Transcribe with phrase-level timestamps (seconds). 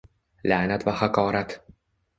[0.51, 1.57] La'nat va haqorat